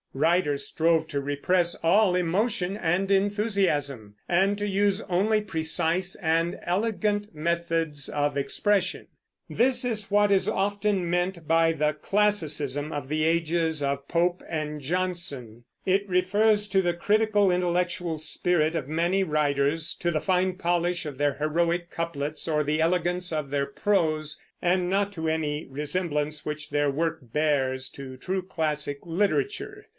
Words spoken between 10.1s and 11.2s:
what is often